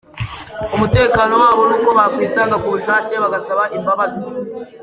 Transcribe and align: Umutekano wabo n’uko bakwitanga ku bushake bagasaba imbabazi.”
Umutekano 0.75 1.33
wabo 1.41 1.61
n’uko 1.69 1.89
bakwitanga 1.97 2.55
ku 2.61 2.67
bushake 2.75 3.13
bagasaba 3.23 3.63
imbabazi.” 3.77 4.25